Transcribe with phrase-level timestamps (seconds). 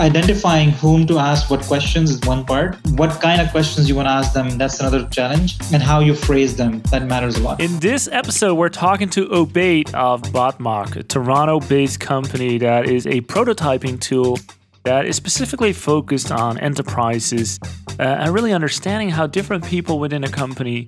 [0.00, 2.78] identifying whom to ask what questions is one part.
[2.92, 5.58] What kind of questions you want to ask them, that's another challenge.
[5.72, 7.60] And how you phrase them, that matters a lot.
[7.60, 13.06] In this episode, we're talking to Obaid of Botmock, a Toronto based company that is
[13.06, 14.38] a prototyping tool
[14.84, 17.58] that is specifically focused on enterprises
[17.98, 20.86] uh, and really understanding how different people within a company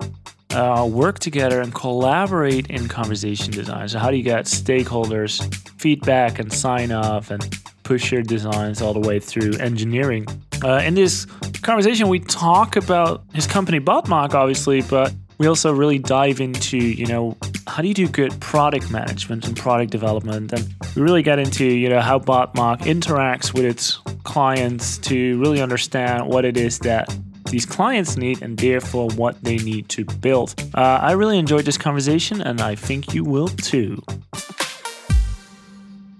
[0.51, 3.87] uh, work together and collaborate in conversation design.
[3.87, 5.41] So, how do you get stakeholders
[5.79, 7.43] feedback and sign off and
[7.83, 10.25] push your designs all the way through engineering?
[10.63, 11.25] Uh, in this
[11.61, 17.05] conversation, we talk about his company Botmock, obviously, but we also really dive into, you
[17.05, 20.53] know, how do you do good product management and product development?
[20.53, 25.61] And we really get into, you know, how Botmock interacts with its clients to really
[25.61, 27.13] understand what it is that
[27.49, 30.55] these clients need and therefore what they need to build.
[30.73, 34.01] Uh, I really enjoyed this conversation and I think you will too.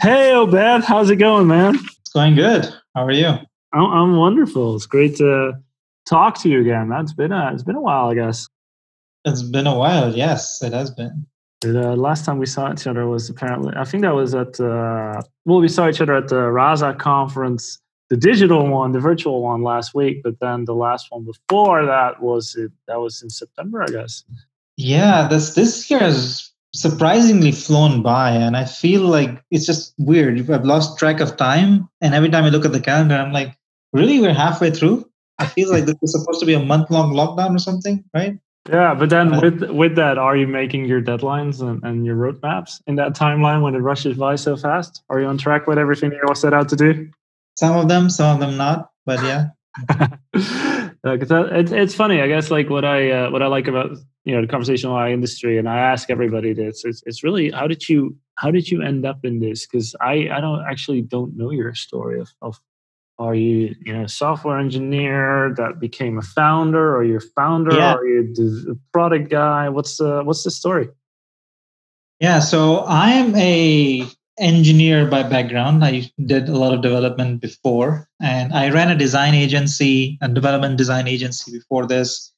[0.03, 1.75] Hey, Obaid, how's it going, man?
[2.01, 2.65] It's going good.
[2.93, 3.35] How are you?
[3.71, 4.75] I'm wonderful.
[4.75, 5.53] It's great to
[6.05, 6.89] talk to you again.
[6.89, 8.49] That's been a, it's been a while, I guess.
[9.23, 10.13] It's been a while.
[10.13, 11.25] Yes, it has been.
[11.61, 15.21] The last time we saw each other was apparently, I think that was at, uh,
[15.45, 19.63] well, we saw each other at the Rasa conference, the digital one, the virtual one
[19.63, 23.81] last week, but then the last one before that was, it, that was in September,
[23.81, 24.25] I guess.
[24.75, 30.49] Yeah, this, this year has surprisingly flown by and I feel like it's just weird.
[30.49, 31.87] I've lost track of time.
[32.01, 33.55] And every time I look at the calendar, I'm like,
[33.93, 34.19] really?
[34.19, 35.09] We're halfway through?
[35.39, 38.37] I feel like this is supposed to be a month long lockdown or something, right?
[38.69, 42.15] Yeah, but then uh, with with that, are you making your deadlines and, and your
[42.15, 45.03] roadmaps in that timeline when it rushes by so fast?
[45.09, 47.09] Are you on track with everything you all set out to do?
[47.59, 49.49] Some of them, some of them not, but yeah.
[51.03, 52.49] Because uh, it's it's funny, I guess.
[52.49, 53.91] Like what I uh, what I like about
[54.23, 57.67] you know the conversational AI industry, and I ask everybody this: it's it's really how
[57.67, 59.67] did you how did you end up in this?
[59.67, 62.59] Because I I don't actually don't know your story of, of
[63.19, 67.95] are you, you know, a software engineer that became a founder, or you're founder, yeah.
[67.95, 68.33] or you
[68.71, 69.69] a product guy?
[69.69, 70.89] What's the what's the story?
[72.19, 74.07] Yeah, so I am a
[74.39, 75.83] engineer by background.
[75.83, 80.77] I did a lot of development before, and I ran a design agency, a development
[80.77, 82.31] design agency before this.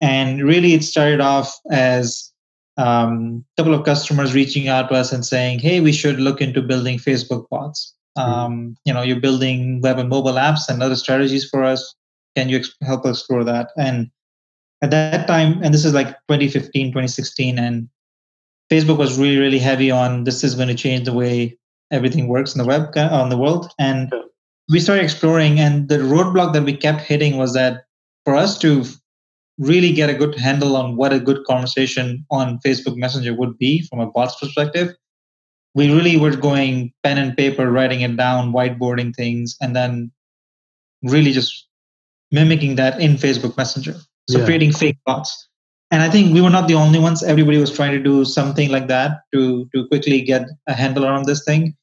[0.00, 2.32] And really, it started off as
[2.76, 6.40] um, a couple of customers reaching out to us and saying, "Hey, we should look
[6.40, 8.32] into building Facebook bots." Mm-hmm.
[8.32, 11.94] um, you know you're building web and mobile apps and other strategies for us
[12.34, 14.10] can you help us explore that and
[14.80, 17.88] at that time and this is like 2015 2016 and
[18.70, 21.56] facebook was really really heavy on this is going to change the way
[21.90, 24.12] everything works in the web uh, on the world and
[24.68, 27.84] we started exploring and the roadblock that we kept hitting was that
[28.24, 28.84] for us to
[29.58, 33.82] really get a good handle on what a good conversation on facebook messenger would be
[33.88, 34.94] from a bot's perspective
[35.76, 40.10] we really were going pen and paper, writing it down, whiteboarding things, and then
[41.02, 41.68] really just
[42.32, 43.94] mimicking that in Facebook Messenger.
[44.30, 44.46] So yeah.
[44.46, 45.48] creating fake bots.
[45.90, 47.22] And I think we were not the only ones.
[47.22, 51.24] Everybody was trying to do something like that to to quickly get a handle on
[51.24, 51.76] this thing.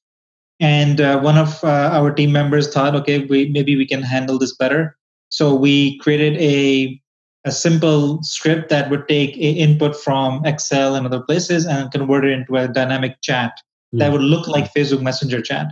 [0.59, 4.37] And uh, one of uh, our team members thought, okay, we, maybe we can handle
[4.37, 4.97] this better.
[5.29, 6.99] So we created a
[7.45, 12.31] a simple script that would take input from Excel and other places and convert it
[12.31, 13.51] into a dynamic chat
[13.91, 15.67] that would look like Facebook Messenger chat.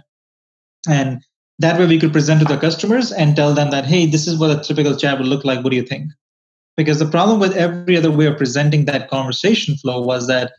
[0.88, 1.22] And
[1.60, 4.38] that way we could present to the customers and tell them that, hey, this is
[4.38, 5.64] what a typical chat would look like.
[5.64, 6.12] What do you think?
[6.78, 10.54] Because the problem with every other way of presenting that conversation flow was that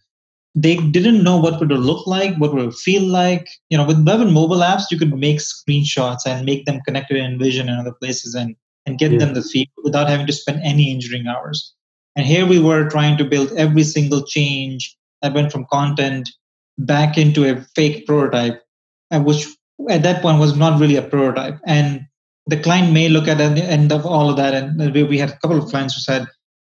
[0.55, 3.49] they didn't know what would it look like, what would it feel like.
[3.71, 7.17] You know, with web and mobile apps, you could make screenshots and make them connected
[7.17, 9.19] in InVision and other places and, and get yeah.
[9.19, 11.75] them the feed without having to spend any engineering hours.
[12.15, 16.29] And here we were trying to build every single change that went from content
[16.77, 18.63] back into a fake prototype,
[19.11, 19.47] which
[19.89, 21.59] at that point was not really a prototype.
[21.67, 22.07] And
[22.47, 25.39] the client may look at the end of all of that, and we had a
[25.39, 26.27] couple of clients who said,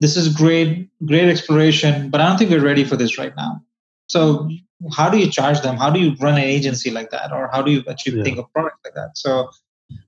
[0.01, 3.61] "This is great, great exploration, but I don't think we're ready for this right now."
[4.09, 4.49] So,
[4.93, 5.77] how do you charge them?
[5.77, 8.25] How do you run an agency like that, or how do you actually yeah.
[8.25, 9.19] think of product like that?
[9.19, 9.51] So,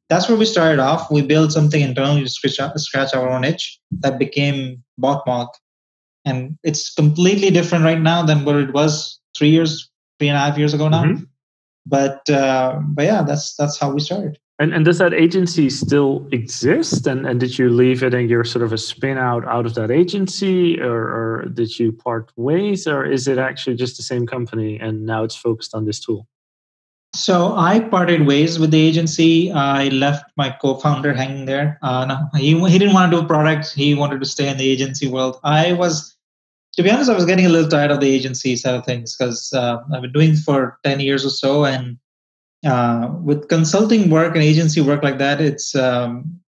[0.08, 1.10] that's where we started off.
[1.10, 5.48] We built something internally to scratch, scratch our own itch that became Botmock
[6.28, 10.40] and it's completely different right now than what it was three years, three and a
[10.40, 11.04] half years ago now.
[11.04, 11.24] Mm-hmm.
[11.86, 14.38] But uh, but yeah, that's that's how we started.
[14.60, 17.06] And, and does that agency still exist?
[17.06, 19.74] And, and did you leave it and you're sort of a spin out out of
[19.74, 24.26] that agency, or, or did you part ways, or is it actually just the same
[24.26, 26.26] company and now it's focused on this tool?
[27.14, 29.50] So I parted ways with the agency.
[29.50, 31.78] I left my co-founder hanging there.
[31.82, 33.72] Uh, no, he he didn't want to do a product.
[33.72, 35.38] He wanted to stay in the agency world.
[35.44, 36.16] I was
[36.74, 39.16] to be honest, I was getting a little tired of the agency side of things
[39.16, 41.64] because uh, I've been doing for 10 years or so.
[41.64, 41.98] And
[42.66, 46.40] uh, with consulting work and agency work like that, it's um,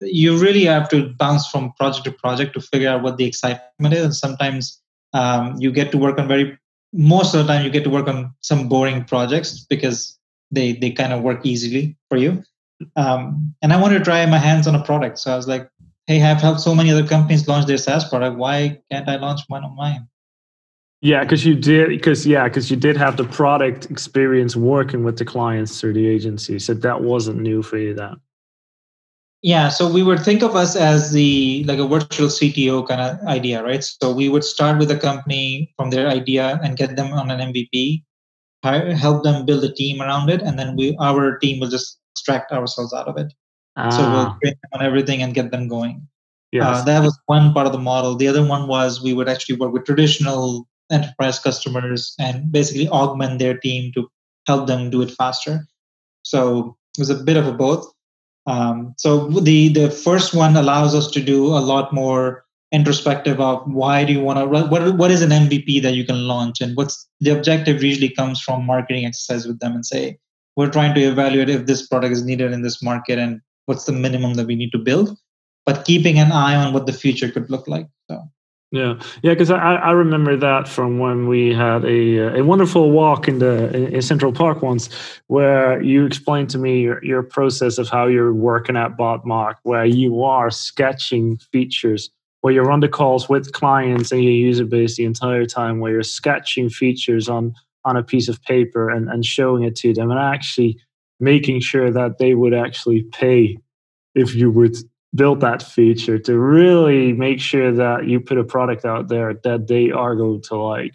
[0.00, 3.94] you really have to bounce from project to project to figure out what the excitement
[3.94, 4.04] is.
[4.04, 4.80] And sometimes
[5.12, 6.58] um, you get to work on very
[6.92, 10.18] most of the time you get to work on some boring projects because
[10.50, 12.42] they they kind of work easily for you.
[12.96, 15.68] Um, and I wanted to try my hands on a product, so I was like,
[16.06, 18.36] "Hey, I've helped so many other companies launch their SaaS product.
[18.36, 20.08] Why can't I launch one of mine?"
[21.04, 21.90] Yeah, because you did.
[21.90, 26.08] Because yeah, because you did have the product experience working with the clients through the
[26.08, 27.92] agency, so that wasn't new for you.
[27.92, 28.14] That.
[29.42, 33.20] Yeah, so we would think of us as the like a virtual CTO kind of
[33.26, 33.84] idea, right?
[33.84, 37.52] So we would start with a company from their idea and get them on an
[37.52, 38.02] MVP,
[38.96, 42.50] help them build a team around it, and then we our team will just extract
[42.50, 43.30] ourselves out of it.
[43.76, 43.90] Ah.
[43.90, 44.38] So we'll ah.
[44.40, 46.08] train them on everything and get them going.
[46.50, 48.16] Yeah, Uh, that was one part of the model.
[48.16, 53.38] The other one was we would actually work with traditional enterprise customers and basically augment
[53.38, 54.08] their team to
[54.46, 55.66] help them do it faster.
[56.22, 57.90] So it was a bit of a both.
[58.46, 63.62] Um, so the the first one allows us to do a lot more introspective of
[63.66, 66.76] why do you want to what what is an MVP that you can launch and
[66.76, 70.18] what's the objective usually comes from marketing exercise with them and say
[70.56, 73.92] we're trying to evaluate if this product is needed in this market and what's the
[73.92, 75.16] minimum that we need to build
[75.64, 78.20] but keeping an eye on what the future could look like so
[78.74, 83.28] yeah, yeah, because I, I remember that from when we had a a wonderful walk
[83.28, 84.88] in the in Central Park once,
[85.28, 89.84] where you explained to me your, your process of how you're working at Botmock, where
[89.84, 92.10] you are sketching features,
[92.40, 95.92] where you're on the calls with clients and your user base the entire time, where
[95.92, 97.54] you're sketching features on
[97.84, 100.76] on a piece of paper and, and showing it to them, and actually
[101.20, 103.56] making sure that they would actually pay
[104.16, 104.76] if you would
[105.14, 109.68] built that feature to really make sure that you put a product out there that
[109.68, 110.94] they are going to like.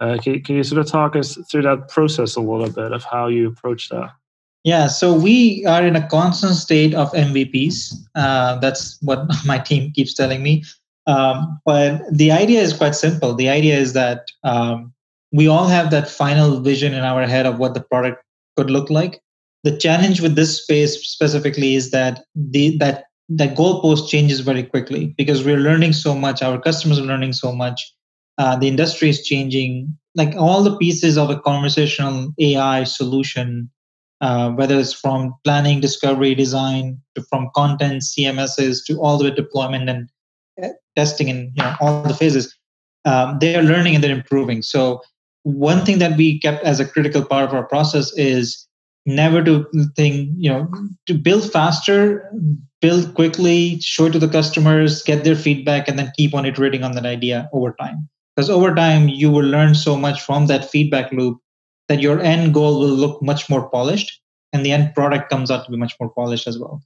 [0.00, 3.02] Uh, can, can you sort of talk us through that process a little bit of
[3.04, 4.10] how you approach that?
[4.64, 7.94] Yeah, so we are in a constant state of MVPs.
[8.14, 10.64] Uh, that's what my team keeps telling me.
[11.06, 13.34] Um, but the idea is quite simple.
[13.34, 14.92] The idea is that um,
[15.32, 18.22] we all have that final vision in our head of what the product
[18.56, 19.20] could look like.
[19.64, 25.14] The challenge with this space specifically is that the that that goalpost changes very quickly
[25.18, 27.92] because we're learning so much our customers are learning so much
[28.38, 33.70] uh, the industry is changing like all the pieces of a conversational ai solution
[34.20, 39.88] uh, whether it's from planning discovery design to from content cms's to all the deployment
[39.88, 40.08] and
[40.62, 42.58] uh, testing and you know all the phases
[43.08, 44.62] um, they are learning and they're improving.
[44.62, 45.00] So
[45.42, 48.66] one thing that we kept as a critical part of our process is
[49.06, 49.66] never to
[49.96, 50.68] think you know
[51.06, 52.30] to build faster
[52.80, 56.84] build quickly show it to the customers get their feedback and then keep on iterating
[56.84, 58.08] on that idea over time.
[58.34, 61.38] Because over time you will learn so much from that feedback loop
[61.88, 64.20] that your end goal will look much more polished
[64.52, 66.80] and the end product comes out to be much more polished as well.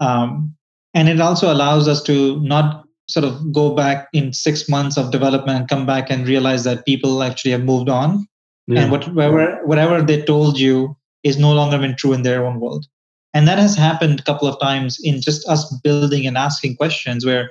[0.00, 0.54] Um,
[0.94, 5.10] and it also allows us to not sort of go back in six months of
[5.12, 8.26] development and come back and realize that people actually have moved on.
[8.66, 8.82] Yeah.
[8.82, 12.86] and whatever whatever they told you is no longer been true in their own world.
[13.32, 17.24] And that has happened a couple of times in just us building and asking questions
[17.24, 17.50] where,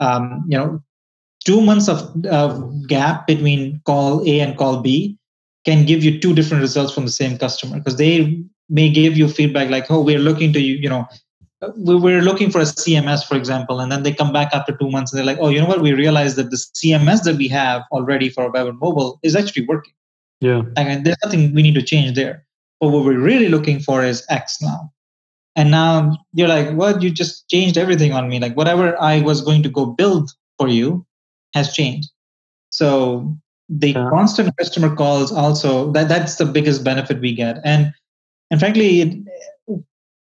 [0.00, 0.82] um, you know,
[1.44, 2.54] two months of uh,
[2.86, 5.16] gap between call A and call B
[5.64, 9.28] can give you two different results from the same customer because they may give you
[9.28, 11.06] feedback like, oh, we're looking to you, you know,
[11.76, 15.12] we're looking for a CMS, for example, and then they come back after two months
[15.12, 15.80] and they're like, oh, you know what?
[15.80, 19.66] We realized that the CMS that we have already for web and mobile is actually
[19.66, 19.94] working.
[20.40, 20.62] Yeah.
[20.76, 22.44] And there's nothing we need to change there.
[22.80, 24.92] But what we're really looking for is X now.
[25.56, 27.02] And now you're like, what?
[27.02, 28.38] You just changed everything on me.
[28.38, 31.04] Like whatever I was going to go build for you
[31.54, 32.10] has changed.
[32.70, 33.36] So
[33.68, 34.08] the yeah.
[34.10, 37.58] constant customer calls also that that's the biggest benefit we get.
[37.64, 37.92] And
[38.50, 39.82] and frankly, it,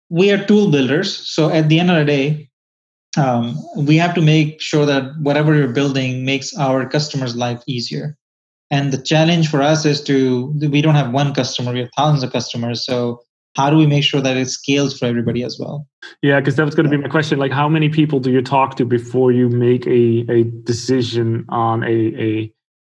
[0.09, 1.15] we are tool builders.
[1.15, 2.49] So at the end of the day,
[3.17, 8.17] um, we have to make sure that whatever you're building makes our customers' life easier.
[8.71, 12.23] And the challenge for us is to, we don't have one customer, we have thousands
[12.23, 12.85] of customers.
[12.85, 13.21] So
[13.55, 15.85] how do we make sure that it scales for everybody as well?
[16.21, 17.37] Yeah, because that was going to be my question.
[17.37, 21.83] Like, how many people do you talk to before you make a, a decision on
[21.83, 22.53] a, a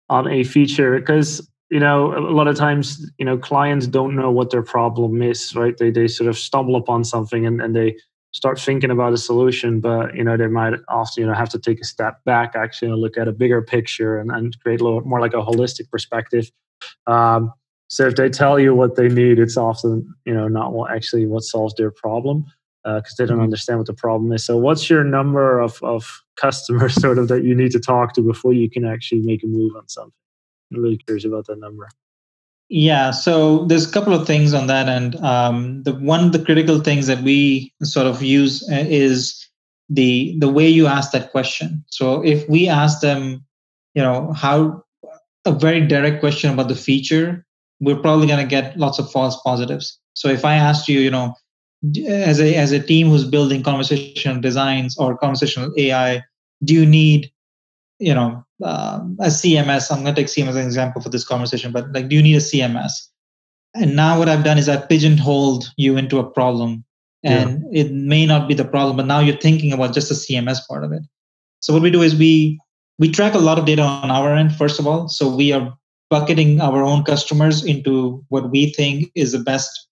[0.10, 1.00] on a feature?
[1.00, 5.22] Because you know, a lot of times, you know, clients don't know what their problem
[5.22, 5.78] is, right?
[5.78, 7.98] They they sort of stumble upon something and, and they
[8.32, 11.60] start thinking about a solution, but you know they might often you know have to
[11.60, 14.84] take a step back, actually, and look at a bigger picture and, and create a
[14.84, 16.52] little more like a holistic perspective.
[17.08, 17.52] Um,
[17.90, 21.26] so if they tell you what they need, it's often you know not what actually
[21.26, 22.46] what solves their problem
[22.84, 23.44] because uh, they don't mm-hmm.
[23.44, 24.46] understand what the problem is.
[24.46, 28.22] So what's your number of of customers sort of that you need to talk to
[28.22, 30.14] before you can actually make a move on something?
[30.74, 31.88] I'm really curious about that number.
[32.70, 36.44] Yeah, so there's a couple of things on that, and um, the one of the
[36.44, 39.48] critical things that we sort of use uh, is
[39.90, 41.84] the the way you ask that question.
[41.88, 43.46] So if we ask them,
[43.94, 44.84] you know, how
[45.46, 47.46] a very direct question about the feature,
[47.80, 49.98] we're probably going to get lots of false positives.
[50.14, 51.36] So if I asked you, you know,
[52.06, 56.22] as a as a team who's building conversational designs or conversational AI,
[56.66, 57.32] do you need,
[58.00, 59.92] you know, uh, a CMS?
[59.92, 62.22] I'm going to take CMS as an example for this conversation, but like, do you
[62.22, 62.92] need a CMS?
[63.76, 66.84] And now what I've done is I've pigeonholed you into a problem,
[67.24, 67.82] and yeah.
[67.84, 70.84] it may not be the problem, but now you're thinking about just the CMS part
[70.84, 71.04] of it.
[71.60, 72.60] So what we do is we
[73.00, 75.08] we track a lot of data on our end first of all.
[75.08, 75.78] So we are
[76.10, 79.88] bucketing our own customers into what we think is the best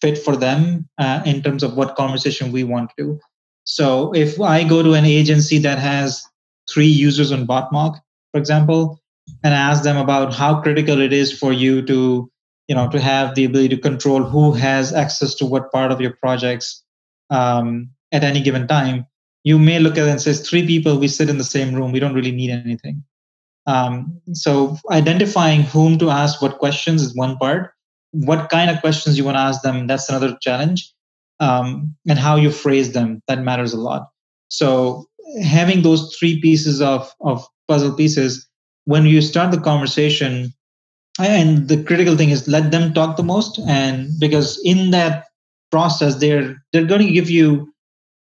[0.00, 3.20] fit for them uh, in terms of what conversation we want to do.
[3.64, 6.24] So if I go to an agency that has
[6.70, 7.98] three users on Botmock
[8.34, 9.00] for example,
[9.44, 12.28] and ask them about how critical it is for you to,
[12.66, 16.00] you know, to have the ability to control who has access to what part of
[16.00, 16.82] your projects
[17.30, 19.06] um, at any given time,
[19.44, 21.92] you may look at it and says three people we sit in the same room.
[21.92, 23.04] We don't really need anything.
[23.68, 27.70] Um, so identifying whom to ask what questions is one part.
[28.10, 30.92] What kind of questions you want to ask them that's another challenge
[31.38, 34.08] um, and how you phrase them that matters a lot.
[34.48, 35.06] So
[35.42, 38.46] having those three pieces of, of puzzle pieces
[38.84, 40.52] when you start the conversation
[41.18, 45.26] and the critical thing is let them talk the most and because in that
[45.70, 47.72] process they're they're going to give you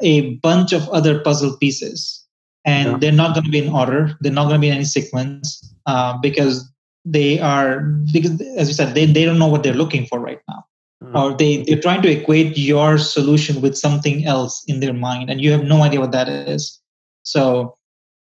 [0.02, 2.24] a bunch of other puzzle pieces
[2.64, 2.98] and yeah.
[2.98, 5.74] they're not going to be in order they're not going to be in any sequence
[5.86, 6.70] uh, because
[7.04, 7.80] they are
[8.12, 10.64] because as you said they, they don't know what they're looking for right now
[11.02, 11.16] mm-hmm.
[11.16, 15.40] or they, they're trying to equate your solution with something else in their mind and
[15.40, 16.80] you have no idea what that is
[17.26, 17.76] so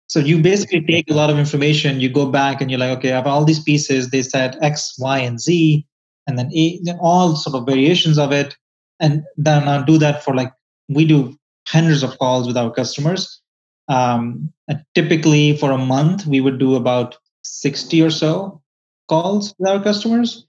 [0.07, 3.13] so you basically take a lot of information you go back and you're like okay
[3.13, 5.87] i have all these pieces they said x y and z
[6.27, 8.57] and then a, all sort of variations of it
[9.01, 10.53] and then i'll do that for like
[10.89, 13.41] we do hundreds of calls with our customers.
[13.89, 14.53] Um,
[14.95, 18.61] typically, for a month, we would do about 60 or so
[19.09, 20.47] calls with our customers.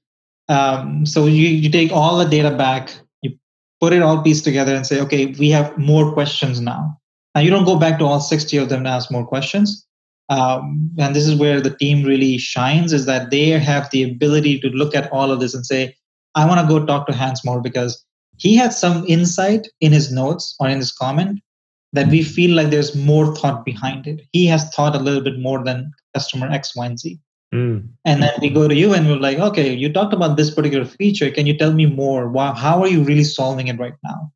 [0.49, 3.37] Um, so you, you take all the data back, you
[3.79, 6.99] put it all pieced together and say, okay, we have more questions now.
[7.35, 9.85] Now, you don't go back to all 60 of them to ask more questions.
[10.29, 14.59] Um, and this is where the team really shines is that they have the ability
[14.59, 15.95] to look at all of this and say,
[16.35, 18.03] I want to go talk to Hans more because
[18.37, 21.41] he had some insight in his notes or in his comment
[21.91, 24.21] that we feel like there's more thought behind it.
[24.31, 27.19] He has thought a little bit more than customer X, Y, and Z.
[27.53, 27.87] Mm.
[28.03, 30.85] And then we go to you and we're like, okay, you talked about this particular
[30.85, 31.29] feature.
[31.29, 32.27] Can you tell me more?
[32.27, 34.31] Wow, how are you really solving it right now?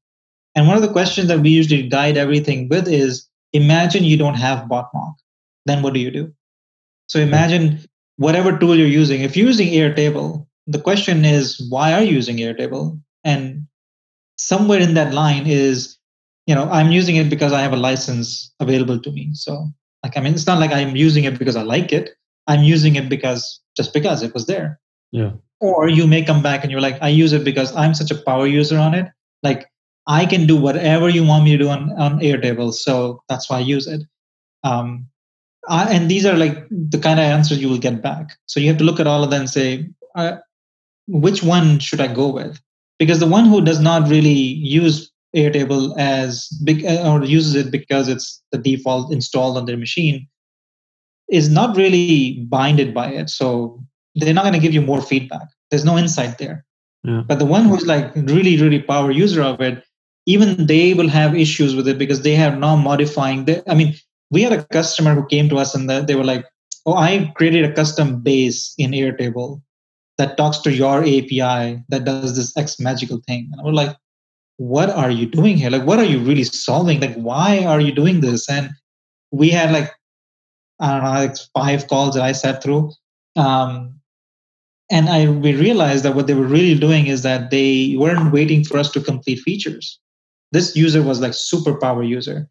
[0.57, 4.33] And one of the questions that we usually guide everything with is imagine you don't
[4.33, 5.13] have Botmock.
[5.65, 6.33] Then what do you do?
[7.07, 7.79] So imagine
[8.17, 9.21] whatever tool you're using.
[9.21, 12.99] If you're using Airtable, the question is, why are you using Airtable?
[13.23, 13.67] And
[14.37, 15.97] somewhere in that line is
[16.47, 19.67] you know i'm using it because i have a license available to me so
[20.03, 22.11] like i mean it's not like i'm using it because i like it
[22.47, 24.79] i'm using it because just because it was there
[25.11, 28.11] yeah or you may come back and you're like i use it because i'm such
[28.11, 29.07] a power user on it
[29.43, 29.67] like
[30.07, 33.57] i can do whatever you want me to do on, on airtable so that's why
[33.57, 34.01] i use it
[34.63, 35.07] um,
[35.69, 38.67] I, and these are like the kind of answers you will get back so you
[38.67, 40.37] have to look at all of them and say uh,
[41.07, 42.59] which one should i go with
[42.99, 47.69] because the one who does not really use Airtable as big uh, or uses it
[47.69, 50.27] because it's the default installed on their machine
[51.29, 53.29] is not really binded by it.
[53.29, 53.83] So
[54.15, 55.47] they're not going to give you more feedback.
[55.69, 56.65] There's no insight there.
[57.03, 57.23] Yeah.
[57.27, 59.83] But the one who's like really, really power user of it,
[60.27, 63.45] even they will have issues with it because they have now modifying.
[63.45, 63.95] The, I mean,
[64.29, 66.45] we had a customer who came to us and they were like,
[66.85, 69.61] "Oh, I created a custom base in Airtable
[70.17, 73.49] that talks to your API that does this X magical thing.
[73.53, 73.95] And we're like,
[74.57, 75.69] what are you doing here?
[75.69, 76.99] Like, what are you really solving?
[76.99, 78.49] Like, why are you doing this?
[78.49, 78.71] And
[79.31, 79.91] we had like,
[80.79, 82.91] I don't know, like five calls that I sat through.
[83.35, 83.99] Um,
[84.89, 88.63] and I we realized that what they were really doing is that they weren't waiting
[88.63, 89.99] for us to complete features.
[90.51, 92.49] This user was like superpower user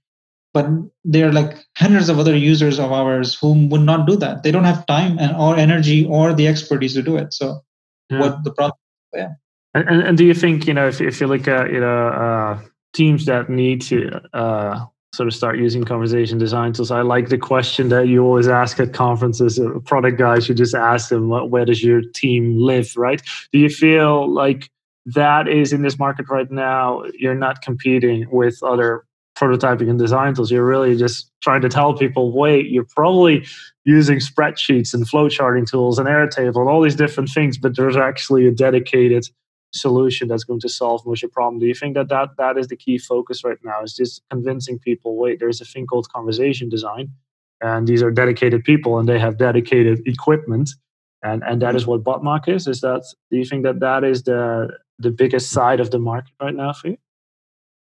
[0.56, 0.70] but
[1.04, 4.42] there are like hundreds of other users of ours who would not do that.
[4.42, 7.34] They don't have time and or energy or the expertise to do it.
[7.34, 7.60] So
[8.08, 8.20] yeah.
[8.20, 8.78] what the problem
[9.12, 9.32] yeah.
[9.74, 12.58] And, and, do you think you know if, if you look at you know uh,
[12.94, 17.38] teams that need to uh, sort of start using conversation design tools i like the
[17.38, 21.64] question that you always ask at conferences uh, product guys you just ask them where
[21.66, 22.96] does your team live?
[22.96, 23.20] Right?
[23.52, 24.70] Do you feel like
[25.14, 29.04] that is in this market right now you're not competing with other
[29.36, 33.46] prototyping and design tools, you're really just trying to tell people, wait, you're probably
[33.84, 38.46] using spreadsheets and flowcharting tools and Airtable and all these different things, but there's actually
[38.46, 39.26] a dedicated
[39.72, 41.60] solution that's going to solve most of your problem.
[41.60, 43.82] Do you think that, that that is the key focus right now?
[43.82, 47.10] Is just convincing people, wait, there's a thing called conversation design,
[47.60, 50.70] and these are dedicated people and they have dedicated equipment,
[51.22, 51.76] and and that hmm.
[51.76, 52.66] is what Botmock is.
[52.66, 56.32] Is that do you think that that is the the biggest side of the market
[56.40, 56.98] right now for you?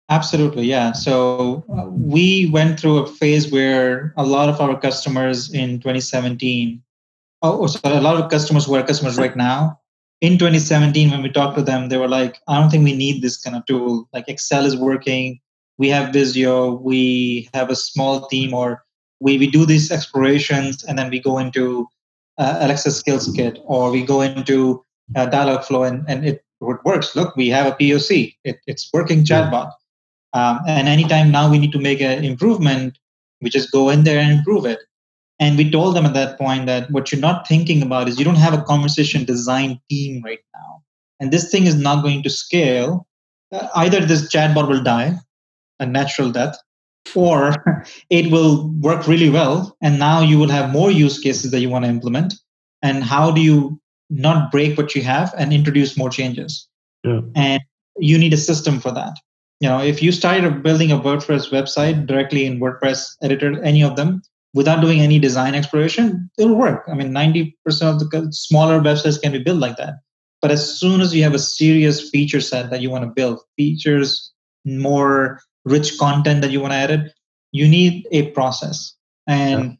[0.10, 0.92] Absolutely, yeah.
[0.92, 6.82] So uh, we went through a phase where a lot of our customers in 2017,
[7.42, 9.80] oh, sorry, a lot of customers who are customers right now,
[10.24, 13.22] in 2017 when we talked to them they were like i don't think we need
[13.22, 15.40] this kind of tool like excel is working
[15.78, 18.84] we have visio we have a small team or
[19.20, 21.86] we, we do these explorations and then we go into
[22.38, 24.84] uh, alexa skills kit or we go into
[25.18, 29.24] uh, dialogflow and, and it, it works look we have a poc it, it's working
[29.24, 29.72] chatbot
[30.34, 32.98] um, and anytime now we need to make an improvement
[33.42, 34.80] we just go in there and improve it
[35.40, 38.26] and we told them at that point that what you're not thinking about is you
[38.26, 40.84] don't have a conversation design team right now.
[41.20, 43.08] And this thing is not going to scale.
[43.52, 45.16] Uh, either this chatbot will die,
[45.82, 46.58] a natural death,
[47.14, 49.76] or it will work really well.
[49.82, 52.36] And now you will have more use cases that you want to implement.
[52.82, 56.68] And how do you not break what you have and introduce more changes?
[57.04, 57.22] Yeah.
[57.36, 57.62] And
[57.98, 59.18] you need a system for that.
[59.60, 63.96] You know, if you started building a WordPress website directly in WordPress editor, any of
[63.96, 64.22] them,
[64.54, 66.84] without doing any design exploration, it'll work.
[66.88, 69.96] I mean, 90% of the smaller websites can be built like that.
[70.42, 73.40] But as soon as you have a serious feature set that you want to build,
[73.56, 74.32] features,
[74.66, 77.14] more rich content that you want to edit,
[77.52, 78.94] you need a process.
[79.28, 79.76] And yeah.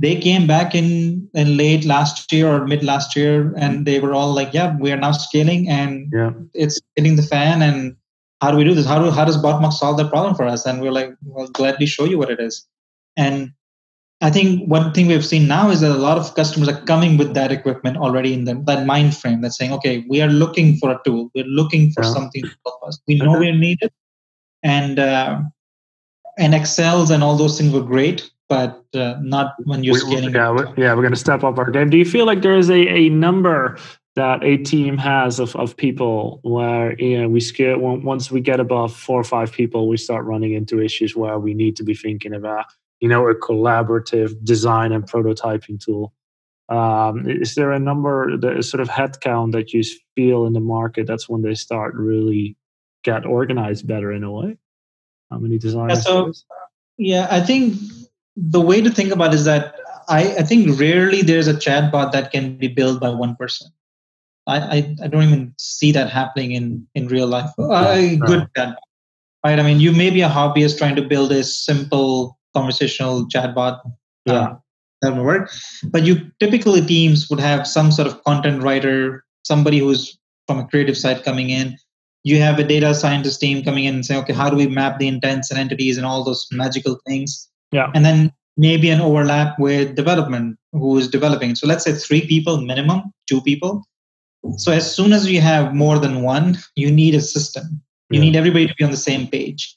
[0.00, 4.14] They came back in, in late last year or mid last year, and they were
[4.14, 6.30] all like, yeah, we are now scaling and yeah.
[6.54, 7.60] it's hitting the fan.
[7.60, 7.96] And
[8.40, 8.86] how do we do this?
[8.86, 10.64] How, do, how does Botmock solve that problem for us?
[10.64, 12.66] And we're like, well, gladly show you what it is.
[13.16, 13.52] And
[14.22, 17.18] I think one thing we've seen now is that a lot of customers are coming
[17.18, 20.76] with that equipment already in them, that mind frame that's saying, okay, we are looking
[20.76, 21.30] for a tool.
[21.34, 22.12] We're looking for yeah.
[22.12, 22.98] something to help us.
[23.06, 23.92] We know we're needed.
[24.62, 25.40] And uh,
[26.38, 30.34] and Excels and all those things were great, but uh, not when you're scaling.
[30.34, 31.88] Yeah, we're, yeah, we're going to step up our game.
[31.88, 33.78] Do you feel like there is a, a number
[34.16, 38.60] that a team has of, of people where you know we scale once we get
[38.60, 41.94] above four or five people, we start running into issues where we need to be
[41.94, 42.66] thinking about
[43.00, 46.12] you know a collaborative design and prototyping tool
[46.68, 49.82] um, is there a number the sort of headcount that you
[50.14, 52.56] feel in the market that's when they start really
[53.02, 54.56] get organized better in a way
[55.30, 56.32] how many designers yeah, so,
[56.98, 57.74] yeah i think
[58.48, 59.74] the way to think about is that
[60.08, 63.70] I, I think rarely there's a chatbot that can be built by one person
[64.46, 67.50] I, I, I don't even see that happening in in real life.
[67.58, 68.76] Uh, good chatbot,
[69.44, 69.58] right?
[69.58, 73.80] I mean, you may be a hobbyist trying to build a simple conversational chatbot.
[74.26, 74.34] Yeah.
[74.34, 74.56] Uh,
[75.02, 75.50] that would work.
[75.84, 80.66] But you typically teams would have some sort of content writer, somebody who's from a
[80.66, 81.78] creative side coming in.
[82.22, 84.98] You have a data scientist team coming in and saying, okay, how do we map
[84.98, 87.49] the intents and entities and all those magical things?
[87.72, 87.90] Yeah.
[87.94, 91.54] And then maybe an overlap with development who is developing.
[91.54, 93.84] So let's say three people minimum, two people.
[94.56, 97.82] So as soon as you have more than one, you need a system.
[98.10, 98.26] You yeah.
[98.26, 99.76] need everybody to be on the same page.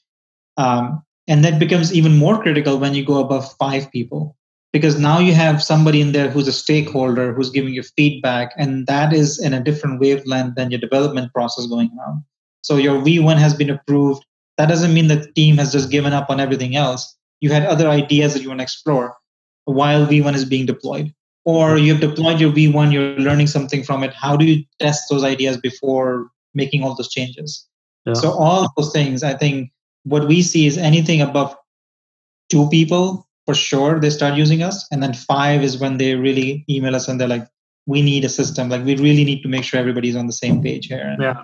[0.56, 4.36] Um, and that becomes even more critical when you go above five people,
[4.72, 8.86] because now you have somebody in there who's a stakeholder who's giving you feedback, and
[8.86, 12.24] that is in a different wavelength than your development process going on.
[12.62, 14.24] So your V1 has been approved.
[14.58, 17.16] That doesn't mean the team has just given up on everything else.
[17.40, 19.16] You had other ideas that you want to explore
[19.64, 21.12] while V1 is being deployed.
[21.44, 24.14] Or you've deployed your V1, you're learning something from it.
[24.14, 27.66] How do you test those ideas before making all those changes?
[28.06, 28.14] Yeah.
[28.14, 29.70] So all those things, I think,
[30.04, 31.54] what we see is anything above
[32.48, 36.64] two people for sure they start using us and then five is when they really
[36.68, 37.46] email us and they're like
[37.86, 40.62] we need a system like we really need to make sure everybody's on the same
[40.62, 41.42] page here and yeah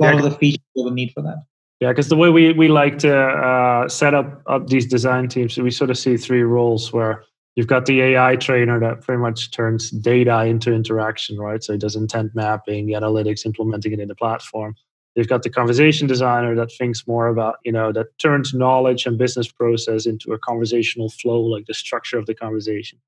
[0.00, 0.16] a lot yeah.
[0.16, 1.38] of the features we will need for that
[1.80, 5.56] yeah because the way we, we like to uh, set up, up these design teams
[5.58, 7.24] we sort of see three roles where
[7.56, 11.80] you've got the ai trainer that pretty much turns data into interaction right so it
[11.80, 14.74] does intent mapping the analytics implementing it in the platform
[15.16, 19.18] They've got the conversation designer that thinks more about, you know, that turns knowledge and
[19.18, 22.98] business process into a conversational flow, like the structure of the conversation.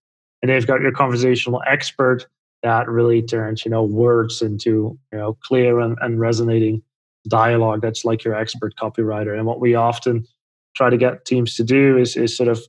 [0.42, 2.26] And they've got your conversational expert
[2.64, 6.82] that really turns, you know, words into, you know, clear and, and resonating
[7.28, 7.82] dialogue.
[7.82, 9.36] That's like your expert copywriter.
[9.36, 10.26] And what we often
[10.74, 12.60] try to get teams to do is, is sort of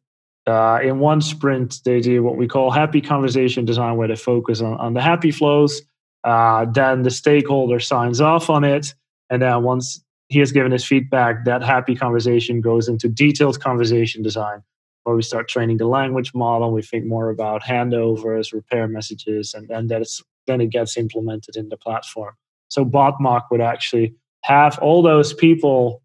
[0.45, 4.61] uh, in one sprint, they do what we call happy conversation design, where they focus
[4.61, 5.81] on, on the happy flows.
[6.23, 8.93] Uh, then the stakeholder signs off on it
[9.33, 14.21] and then once he has given his feedback, that happy conversation goes into detailed conversation
[14.21, 14.61] design,
[15.03, 16.71] where we start training the language model.
[16.71, 21.55] We think more about handovers, repair messages, and then that it's, then it gets implemented
[21.55, 22.35] in the platform.
[22.69, 24.13] So BotMock would actually
[24.43, 26.01] have all those people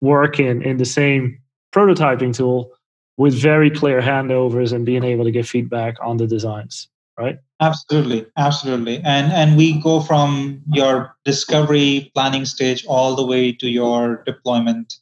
[0.00, 1.38] working in the same
[1.72, 2.70] prototyping tool
[3.16, 6.88] with very clear handovers and being able to give feedback on the designs
[7.20, 7.38] right?
[7.60, 8.96] Absolutely absolutely.
[9.04, 14.94] And and we go from your discovery planning stage all the way to your deployment.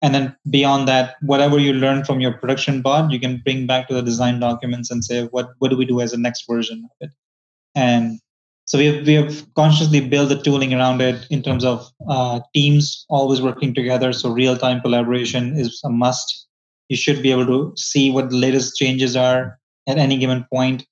[0.00, 3.88] And then beyond that whatever you learn from your production bot you can bring back
[3.88, 6.84] to the design documents and say what what do we do as a next version
[6.84, 7.10] of it?
[7.74, 8.18] And
[8.68, 12.40] so we have, we have consciously built the tooling around it in terms of uh,
[12.54, 14.12] teams always working together.
[14.12, 16.46] So real-time collaboration is a must.
[16.90, 20.84] You should be able to see what the latest changes are at any given point.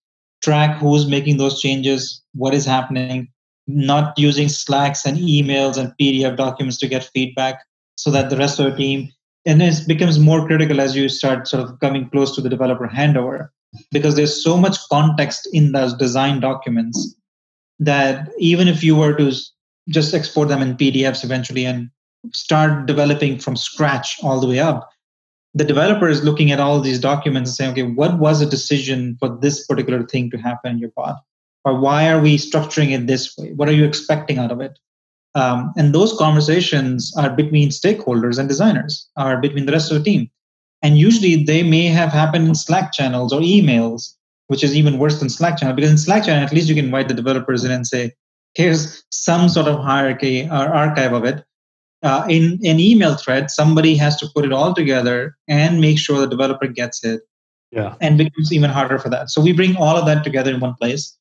[0.42, 3.28] Track who's making those changes what is happening
[3.66, 7.64] not using slacks and emails and pdf documents to get feedback
[7.96, 9.08] so that the rest of the team
[9.44, 12.86] and it becomes more critical as you start sort of coming close to the developer
[12.86, 13.48] handover
[13.90, 17.16] because there's so much context in those design documents
[17.78, 19.32] that even if you were to
[19.88, 21.90] just export them in pdfs eventually and
[22.32, 24.90] start developing from scratch all the way up
[25.56, 29.16] the developer is looking at all these documents and saying, okay, what was the decision
[29.18, 31.16] for this particular thing to happen in your pod?
[31.64, 33.54] Or why are we structuring it this way?
[33.54, 34.78] What are you expecting out of it?
[35.34, 40.04] Um, and those conversations are between stakeholders and designers, are between the rest of the
[40.04, 40.30] team.
[40.82, 44.12] And usually they may have happened in Slack channels or emails,
[44.48, 46.86] which is even worse than Slack channel, because in Slack channel, at least you can
[46.86, 48.12] invite the developers in and say,
[48.54, 51.44] here's some sort of hierarchy or archive of it
[52.02, 56.20] uh, in an email thread, somebody has to put it all together and make sure
[56.20, 57.22] the developer gets it.
[57.72, 57.96] Yeah.
[58.00, 59.28] And becomes even harder for that.
[59.28, 61.16] So we bring all of that together in one place.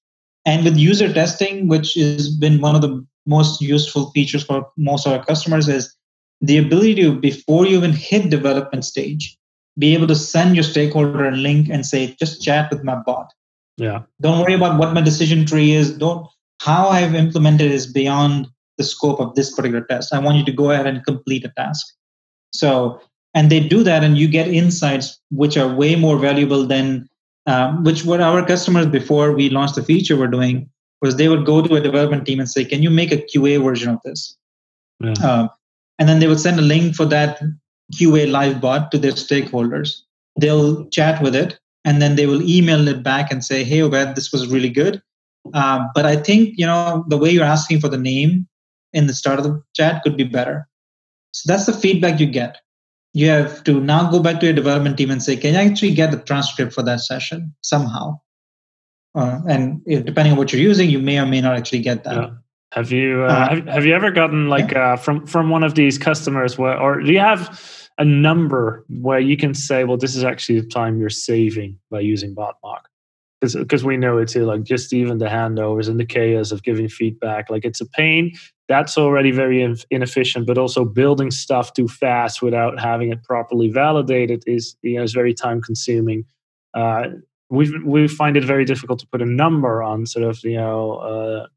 [0.45, 5.07] And with user testing, which has been one of the most useful features for most
[5.07, 5.93] of our customers, is
[6.41, 9.35] the ability to, before you even hit development stage,
[9.77, 13.31] be able to send your stakeholder a link and say, just chat with my bot.
[13.77, 14.03] Yeah.
[14.21, 15.97] Don't worry about what my decision tree is.
[15.97, 16.27] Don't
[16.61, 20.13] how I've implemented is beyond the scope of this particular test.
[20.13, 21.85] I want you to go ahead and complete a task.
[22.53, 23.01] So,
[23.33, 27.09] and they do that, and you get insights which are way more valuable than
[27.47, 30.69] um, which what our customers before we launched the feature were doing
[31.01, 33.61] was they would go to a development team and say, "Can you make a QA
[33.61, 34.37] version of this?"
[35.01, 35.13] Yeah.
[35.23, 35.49] Um,
[35.99, 37.41] and then they would send a link for that
[37.93, 40.01] QA live bot to their stakeholders.
[40.39, 44.15] They'll chat with it, and then they will email it back and say, "Hey, Obaid,
[44.15, 45.01] this was really good."
[45.53, 48.47] Um, but I think you know the way you're asking for the name
[48.93, 50.67] in the start of the chat could be better.
[51.33, 52.57] So that's the feedback you get.
[53.13, 55.93] You have to now go back to your development team and say, can I actually
[55.93, 58.19] get the transcript for that session somehow?
[59.13, 62.05] Uh, and if, depending on what you're using, you may or may not actually get
[62.05, 62.15] that.
[62.15, 62.29] Yeah.
[62.75, 64.93] Have you uh, uh, have, have you ever gotten like yeah.
[64.93, 69.19] uh, from from one of these customers where, or do you have a number where
[69.19, 72.81] you can say, well, this is actually the time you're saving by using BotMock?
[73.45, 76.63] because cause we know it too like just even the handovers and the chaos of
[76.63, 78.31] giving feedback like it's a pain
[78.67, 84.43] that's already very inefficient but also building stuff too fast without having it properly validated
[84.47, 86.23] is you know is very time consuming
[86.73, 87.07] uh,
[87.49, 90.93] we we find it very difficult to put a number on sort of you know
[90.93, 91.47] uh,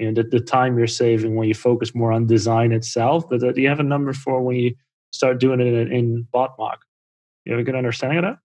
[0.00, 3.52] know the, the time you're saving when you focus more on design itself but uh,
[3.52, 4.74] do you have a number for when you
[5.12, 6.78] start doing it in, in BotMock
[7.44, 8.38] you have a good understanding of that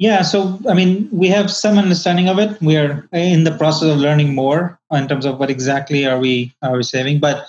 [0.00, 2.58] yeah, so I mean, we have some understanding of it.
[2.62, 6.54] We are in the process of learning more in terms of what exactly are we
[6.62, 7.20] are we saving.
[7.20, 7.46] But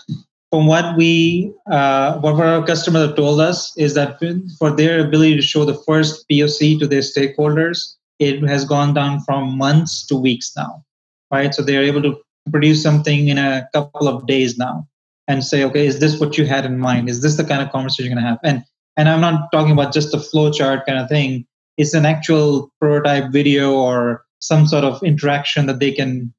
[0.50, 4.20] from what we uh, what our customers have told us is that
[4.60, 9.22] for their ability to show the first POC to their stakeholders, it has gone down
[9.22, 10.84] from months to weeks now,
[11.32, 11.56] right?
[11.56, 14.88] So they are able to produce something in a couple of days now
[15.28, 17.10] and say, okay, is this what you had in mind?
[17.10, 18.40] Is this the kind of conversation you're going to have?
[18.44, 18.64] And
[18.98, 21.46] and I'm not talking about just a flow chart kind of thing
[21.78, 26.34] it's an actual prototype video or some sort of interaction that they can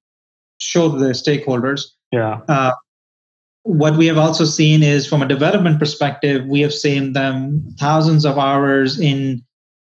[0.58, 1.82] show to their stakeholders.
[2.12, 2.40] Yeah.
[2.48, 2.72] Uh,
[3.64, 8.24] what we have also seen is from a development perspective, we have seen them thousands
[8.24, 9.42] of hours in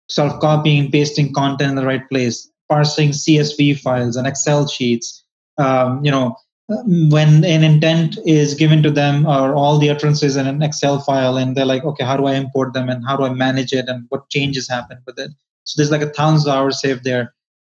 [0.10, 4.68] sort of copying and pasting content in the right place, parsing CSV files and Excel
[4.68, 5.24] sheets.
[5.58, 6.36] Um, you know,
[6.68, 11.38] when an intent is given to them or all the utterances in an Excel file,
[11.38, 13.88] and they're like, okay, how do I import them and how do I manage it
[13.88, 15.32] and what changes happen with it?
[15.64, 17.34] So there's like a thousand hours saved there.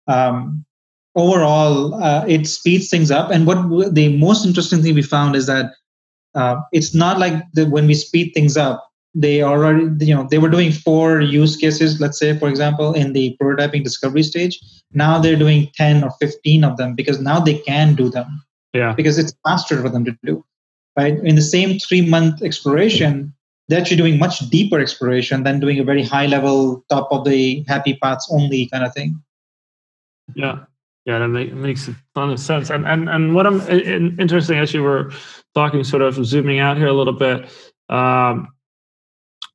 [0.08, 0.66] Um,
[1.16, 3.30] overall, uh, it speeds things up.
[3.30, 5.74] And what the most interesting thing we found is that
[6.36, 8.89] uh, it's not like the, when we speed things up,
[9.20, 13.14] they already, you know, they were doing four use cases, let's say, for example, in
[13.14, 14.60] the prototyping discovery stage.
[14.94, 18.94] Now they're doing 10 or 15 of them because now they can do them yeah.
[18.94, 20.44] Because it's faster for them to do.
[20.98, 21.18] right?
[21.20, 23.34] In the same three month exploration,
[23.68, 27.64] they're actually doing much deeper exploration than doing a very high level, top of the
[27.68, 29.22] happy paths only kind of thing.
[30.36, 30.66] Yeah.
[31.06, 32.70] Yeah, that make, makes a ton of sense.
[32.70, 35.12] And and and what I'm in, interesting as you were
[35.56, 37.50] talking, sort of zooming out here a little bit.
[37.88, 38.50] Um,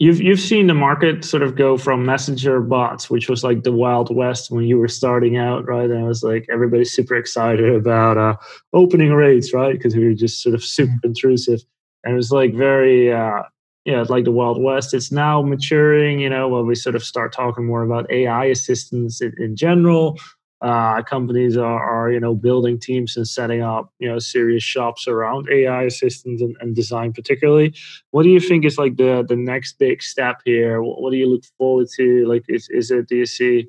[0.05, 3.73] you've you've seen the market sort of go from messenger bots, which was like the
[3.73, 5.91] wild west when you were starting out, right?
[5.91, 8.37] And it was like everybody's super excited about uh,
[8.75, 9.75] opening rates, right?
[9.75, 11.09] Because we were just sort of super mm-hmm.
[11.09, 11.61] intrusive,
[12.05, 13.13] and it was like very.
[13.13, 13.43] Uh,
[13.87, 14.95] yeah, like the Wild West.
[14.95, 19.21] It's now maturing, you know, when we sort of start talking more about AI assistance
[19.21, 20.19] in, in general.
[20.65, 25.07] Uh, companies are, are, you know, building teams and setting up, you know, serious shops
[25.07, 27.75] around AI assistance and, and design, particularly.
[28.13, 30.83] What do you think is like the the next big step here?
[30.83, 32.27] What, what do you look forward to?
[32.27, 33.09] Like, is is it?
[33.09, 33.69] Do you see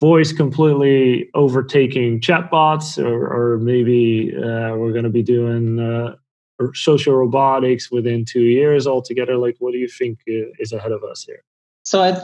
[0.00, 6.14] voice completely overtaking chatbots, or, or maybe uh, we're going to be doing uh,
[6.74, 9.36] social robotics within two years altogether?
[9.36, 11.42] Like, what do you think is ahead of us here?
[11.86, 12.20] So I,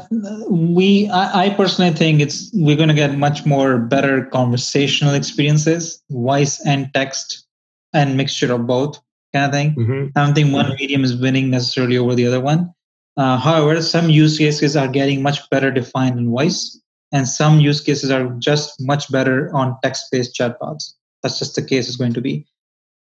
[0.51, 6.03] we, I, I personally think it's we're going to get much more better conversational experiences,
[6.11, 7.47] voice and text,
[7.95, 9.01] and mixture of both
[9.33, 9.77] kind of thing.
[9.77, 10.19] Mm-hmm.
[10.19, 10.75] I don't think one mm-hmm.
[10.81, 12.75] medium is winning necessarily over the other one.
[13.17, 16.81] Uh, however, some use cases are getting much better defined in voice,
[17.13, 20.95] and some use cases are just much better on text-based chatbots.
[21.23, 22.45] That's just the case is going to be.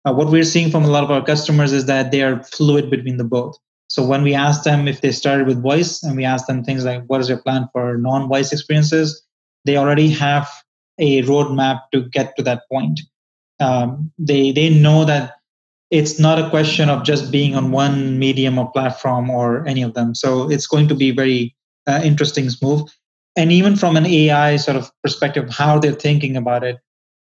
[0.05, 2.88] Uh, what we're seeing from a lot of our customers is that they are fluid
[2.88, 3.59] between the both.
[3.88, 6.85] So when we ask them if they started with voice and we ask them things
[6.85, 9.23] like, what is your plan for non voice experiences?
[9.64, 10.49] They already have
[10.99, 13.01] a roadmap to get to that point.
[13.61, 15.35] Um, they, they know that
[15.90, 19.92] it's not a question of just being on one medium or platform or any of
[19.92, 20.14] them.
[20.14, 21.55] So it's going to be very
[21.87, 22.88] uh, interesting move.
[23.37, 26.79] And even from an AI sort of perspective, how they're thinking about it,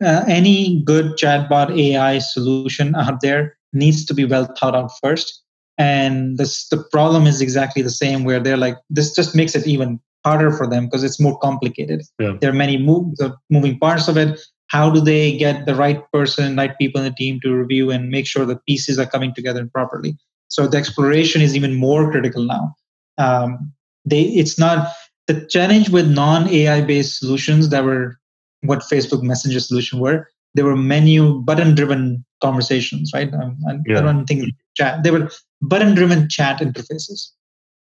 [0.03, 5.42] uh, any good chatbot AI solution out there needs to be well thought out first
[5.79, 9.67] and this the problem is exactly the same where they're like this just makes it
[9.67, 12.03] even harder for them because it's more complicated.
[12.19, 12.37] Yeah.
[12.41, 14.41] there are many moves moving parts of it.
[14.69, 18.09] How do they get the right person right people in the team to review and
[18.09, 20.17] make sure the pieces are coming together properly?
[20.49, 22.75] So the exploration is even more critical now.
[23.19, 23.73] Um,
[24.05, 24.93] they it's not
[25.27, 28.17] the challenge with non ai based solutions that were
[28.63, 33.33] what facebook messenger solution were there were menu button driven conversations right?
[33.33, 33.57] Um,
[33.87, 33.99] yeah.
[33.99, 35.31] i don't think chat they were
[35.61, 37.31] button driven chat interfaces.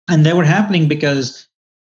[0.09, 1.47] And they were happening because,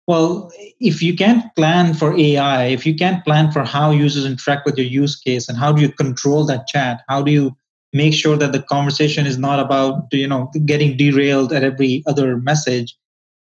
[0.08, 4.66] well, if you can't plan for AI, if you can't plan for how users interact
[4.66, 7.56] with your use case and how do you control that chat, how do you
[7.92, 12.36] make sure that the conversation is not about you know getting derailed at every other
[12.36, 12.96] message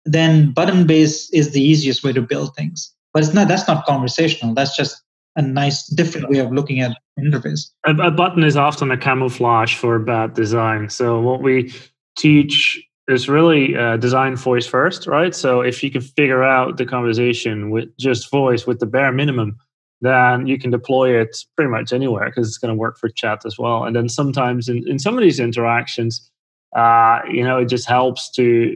[0.06, 3.86] then button based is the easiest way to build things but it's not that's not
[3.86, 5.04] conversational that's just
[5.36, 9.76] a nice different way of looking at interface a, a button is often a camouflage
[9.76, 11.72] for bad design so what we
[12.17, 15.36] teach is really uh, design voice first, right?
[15.36, 19.58] So if you can figure out the conversation with just voice with the bare minimum,
[20.02, 23.46] then you can deploy it pretty much anywhere because it's going to work for chat
[23.46, 23.84] as well.
[23.84, 26.30] And then sometimes in, in some of these interactions,
[26.76, 28.76] uh, you know, it just helps to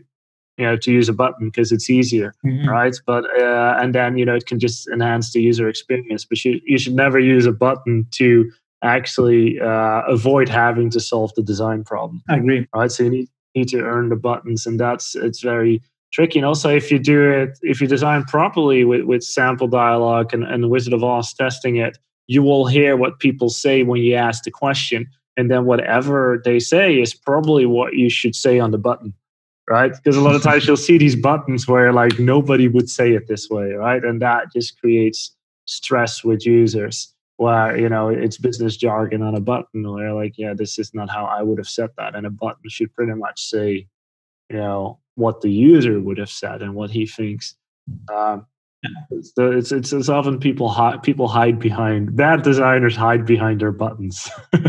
[0.58, 2.68] you know to use a button because it's easier, mm-hmm.
[2.68, 2.96] right?
[3.06, 6.26] But uh, and then you know it can just enhance the user experience.
[6.26, 8.50] But you you should never use a button to
[8.84, 12.24] actually uh, avoid having to solve the design problem.
[12.30, 12.68] I agree.
[12.74, 16.40] Right, so you need need to earn the buttons, and that's it's very tricky.
[16.40, 20.44] And also, if you do it, if you design properly with with sample dialogue and,
[20.44, 24.44] and Wizard of Oz testing it, you will hear what people say when you ask
[24.44, 28.80] the question, and then whatever they say is probably what you should say on the
[28.80, 29.14] button
[29.70, 29.92] right?
[29.92, 33.28] Because a lot of times you'll see these buttons where like nobody would say it
[33.28, 34.04] this way, right?
[34.04, 39.40] And that just creates stress with users where you know it's business jargon on a
[39.40, 42.30] button where like yeah this is not how i would have said that and a
[42.30, 43.88] button should pretty much say
[44.50, 47.56] you know what the user would have said and what he thinks
[48.14, 48.46] um,
[49.12, 53.72] it's, it's, it's, it's often people hide people hide behind bad designers hide behind their
[53.72, 54.30] buttons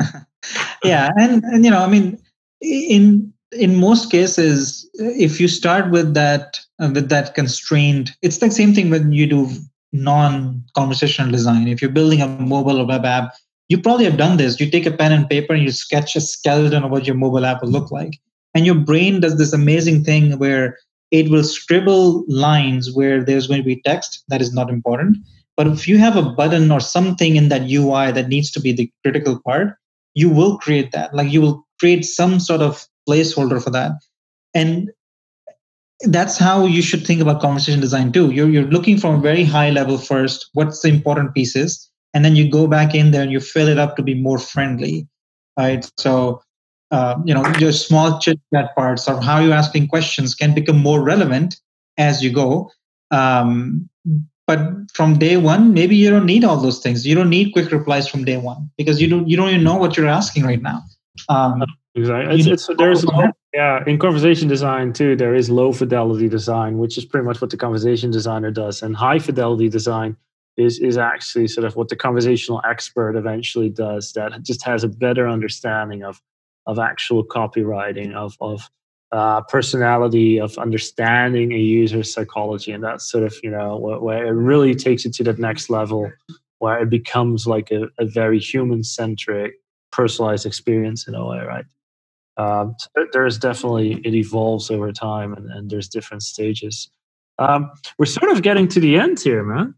[0.84, 2.18] yeah and and you know i mean
[2.60, 8.50] in in most cases if you start with that uh, with that constrained it's the
[8.50, 9.48] same thing when you do
[9.94, 11.68] non-conversational design.
[11.68, 13.32] If you're building a mobile or web app,
[13.68, 14.60] you probably have done this.
[14.60, 17.46] You take a pen and paper and you sketch a skeleton of what your mobile
[17.46, 18.18] app will look like.
[18.54, 20.76] And your brain does this amazing thing where
[21.10, 25.16] it will scribble lines where there's going to be text that is not important.
[25.56, 28.72] But if you have a button or something in that UI that needs to be
[28.72, 29.76] the critical part,
[30.14, 31.14] you will create that.
[31.14, 33.92] Like you will create some sort of placeholder for that.
[34.54, 34.90] And
[36.02, 38.30] that's how you should think about conversation design too.
[38.30, 42.36] You're, you're looking from a very high level first, what's the important pieces, and then
[42.36, 45.08] you go back in there and you fill it up to be more friendly,
[45.56, 45.88] right?
[45.98, 46.42] So
[46.94, 50.78] uh, you know your small chit chat parts or how you're asking questions can become
[50.78, 51.56] more relevant
[51.98, 52.70] as you go
[53.10, 53.88] um,
[54.46, 54.60] but
[54.92, 58.06] from day one maybe you don't need all those things you don't need quick replies
[58.06, 60.82] from day one because you don't you don't even know what you're asking right now
[61.28, 61.64] um,
[61.94, 63.04] exactly it's, it's, there's
[63.52, 67.50] yeah in conversation design too there is low fidelity design which is pretty much what
[67.50, 70.16] the conversation designer does and high fidelity design
[70.56, 74.88] is is actually sort of what the conversational expert eventually does that just has a
[74.88, 76.20] better understanding of
[76.66, 78.68] of actual copywriting of of
[79.12, 84.26] uh, personality of understanding a user's psychology and that's sort of you know where, where,
[84.26, 86.10] it really takes it to that next level
[86.58, 89.52] where it becomes like a, a very human centric
[89.92, 91.64] personalized experience in a way right
[92.36, 96.88] um, so there's definitely it evolves over time and, and there's different stages
[97.38, 99.74] um, we're sort of getting to the end here man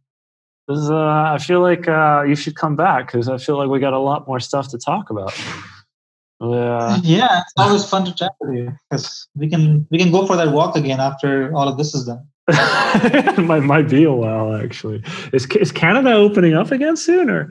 [0.69, 3.93] uh, I feel like uh, you should come back because I feel like we got
[3.93, 5.33] a lot more stuff to talk about.
[6.41, 10.27] Yeah, yeah, it's always fun to chat with you because we can we can go
[10.27, 12.27] for that walk again after all of this is done.
[12.49, 15.03] it might might be a while actually.
[15.33, 17.51] Is is Canada opening up again soon or?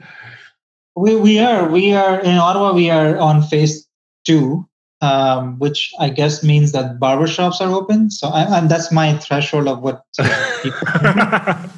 [0.94, 2.74] We we are we are in Ottawa.
[2.74, 3.88] We are on phase
[4.24, 4.68] two,
[5.00, 8.10] um, which I guess means that barbershops are open.
[8.10, 10.02] So I, and that's my threshold of what.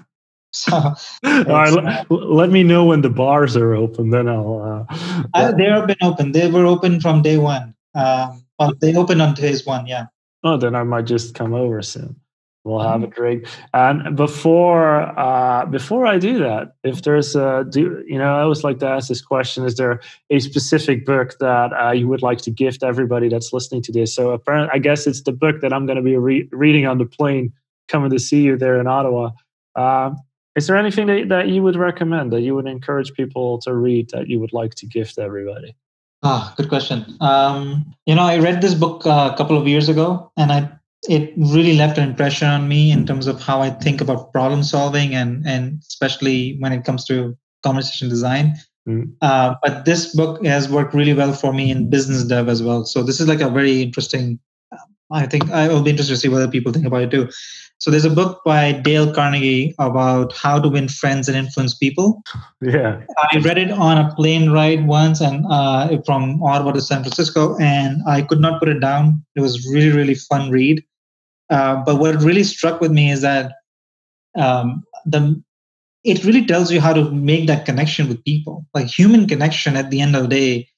[0.51, 4.11] So All right, let, let, me know when the bars are open.
[4.11, 4.87] Then I'll.
[4.91, 6.33] Uh, uh, they have been open.
[6.33, 7.75] They were open from day one.
[7.95, 9.87] Um, but they opened on phase one.
[9.87, 10.07] Yeah.
[10.43, 12.17] Oh, then I might just come over soon.
[12.69, 13.13] We'll have mm-hmm.
[13.13, 13.47] a drink.
[13.73, 18.63] And before uh, before I do that, if there's a do you know I always
[18.63, 22.39] like to ask this question: Is there a specific book that uh, you would like
[22.43, 24.15] to gift everybody that's listening to this?
[24.15, 26.99] So apparently, I guess it's the book that I'm going to be re- reading on
[26.99, 27.53] the plane
[27.89, 29.31] coming to see you there in Ottawa.
[29.75, 30.11] Uh,
[30.57, 34.11] is there anything that, that you would recommend that you would encourage people to read
[34.11, 35.75] that you would like to gift everybody?
[36.23, 37.17] Ah, good question.
[37.21, 40.69] Um, you know, I read this book uh, a couple of years ago, and I
[41.09, 44.63] it really left an impression on me in terms of how I think about problem
[44.63, 48.55] solving, and and especially when it comes to conversation design.
[48.89, 49.13] Mm.
[49.21, 52.85] Uh, but this book has worked really well for me in business dev as well.
[52.85, 54.41] So this is like a very interesting.
[55.11, 57.31] I think I will be interested to see what other people think about it too.
[57.81, 62.23] So there's a book by Dale Carnegie about how to win friends and influence people.
[62.61, 63.01] Yeah,
[63.33, 67.57] I read it on a plane ride once, and uh, from Ottawa to San Francisco,
[67.59, 69.25] and I could not put it down.
[69.37, 70.85] It was really really fun read.
[71.51, 73.53] Uh, but what really struck with me is that
[74.37, 75.43] um, the
[76.05, 79.77] it really tells you how to make that connection with people, like human connection.
[79.77, 80.69] At the end of the day,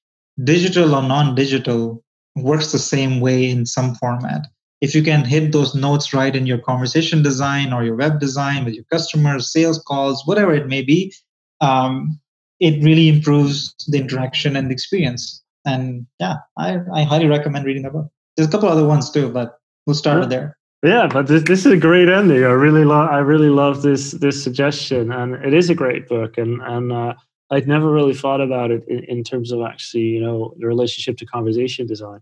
[0.43, 2.03] digital or non-digital
[2.37, 4.47] works the same way in some format
[4.81, 8.65] if you can hit those notes right in your conversation design or your web design
[8.65, 11.15] with your customers, sales calls, whatever it may be,
[11.61, 12.19] um,
[12.61, 15.43] it really improves the interaction and the experience.
[15.67, 18.07] And yeah, I, I highly recommend reading the book.
[18.37, 20.57] There's a couple other ones too, but we'll start with there.
[20.83, 22.43] Yeah, but this, this is a great ending.
[22.43, 26.39] I really love I really love this this suggestion, and it is a great book.
[26.39, 27.15] And and uh,
[27.51, 31.19] I'd never really thought about it in, in terms of actually you know the relationship
[31.19, 32.21] to conversation design.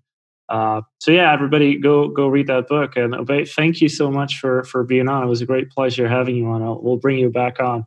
[0.48, 2.96] Uh, so yeah, everybody go go read that book.
[2.96, 3.14] And
[3.48, 5.22] thank you so much for for being on.
[5.22, 6.60] It was a great pleasure having you on.
[6.62, 7.86] I'll, we'll bring you back on.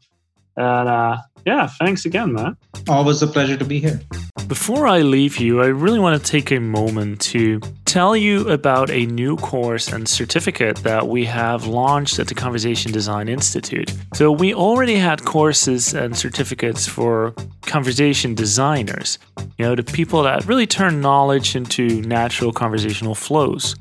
[0.57, 2.57] And uh, yeah, thanks again, man.
[2.87, 4.01] Always a pleasure to be here.
[4.47, 8.91] Before I leave you, I really want to take a moment to tell you about
[8.91, 13.93] a new course and certificate that we have launched at the Conversation Design Institute.
[14.13, 19.17] So, we already had courses and certificates for conversation designers,
[19.57, 23.75] you know, the people that really turn knowledge into natural conversational flows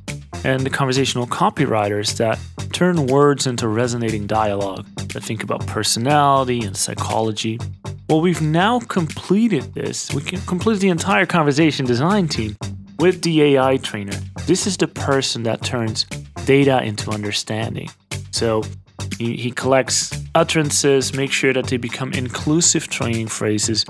[0.45, 2.39] and the conversational copywriters that
[2.73, 7.59] turn words into resonating dialogue, that think about personality and psychology.
[8.09, 10.13] Well, we've now completed this.
[10.13, 12.57] We can complete the entire conversation design team
[12.99, 14.17] with the AI trainer.
[14.47, 16.05] This is the person that turns
[16.45, 17.89] data into understanding.
[18.31, 18.63] So
[19.19, 23.85] he, he collects utterances, makes sure that they become inclusive training phrases,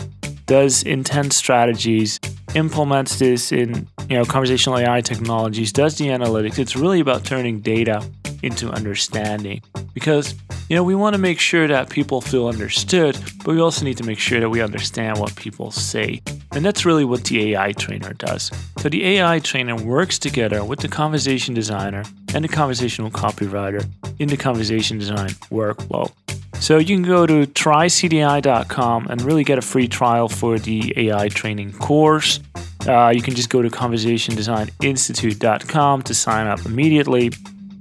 [0.47, 2.19] does intent strategies,
[2.55, 6.59] implements this in you know conversational AI technologies, does the analytics.
[6.59, 8.05] It's really about turning data
[8.43, 9.63] into understanding
[9.95, 10.35] because
[10.69, 13.97] you know we want to make sure that people feel understood, but we also need
[13.99, 16.21] to make sure that we understand what people say.
[16.51, 18.51] And that's really what the AI trainer does.
[18.79, 22.03] So the AI trainer works together with the conversation designer
[22.35, 26.13] and the conversational copywriter in the conversation design workflow.
[26.59, 31.29] So you can go to trycdi.com and really get a free trial for the AI
[31.29, 32.41] training course.
[32.87, 37.33] Uh, you can just go to conversationdesigninstitute.com to sign up immediately.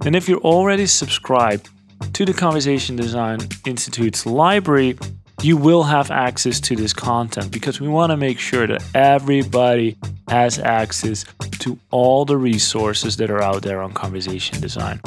[0.06, 1.70] And if you're already subscribed
[2.14, 4.98] to the Conversation Design Institute's library,
[5.42, 9.96] you will have access to this content because we want to make sure that everybody
[10.28, 11.26] has access
[11.60, 15.00] to all the resources that are out there on conversation design.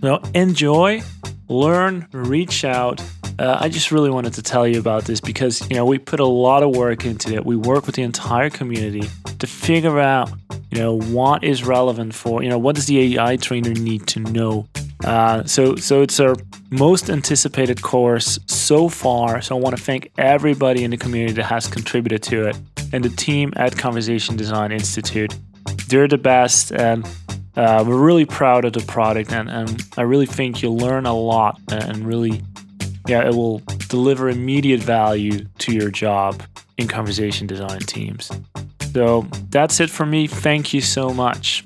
[0.00, 1.02] So enjoy,
[1.48, 3.02] learn, reach out.
[3.38, 6.18] Uh, I just really wanted to tell you about this because you know we put
[6.18, 7.44] a lot of work into it.
[7.44, 9.08] We work with the entire community
[9.38, 10.30] to figure out
[10.70, 14.20] you know what is relevant for you know what does the AI trainer need to
[14.20, 14.66] know.
[15.04, 16.34] Uh, so so it's our
[16.70, 19.40] most anticipated course so far.
[19.40, 22.56] So I want to thank everybody in the community that has contributed to it
[22.92, 25.32] and the team at Conversation Design Institute.
[25.86, 27.06] They're the best and
[27.56, 31.14] uh, we're really proud of the product and, and I really think you'll learn a
[31.14, 32.42] lot and really
[33.08, 36.42] yeah it will deliver immediate value to your job
[36.76, 38.30] in conversation design teams.
[38.92, 40.26] So that's it for me.
[40.26, 41.64] Thank you so much.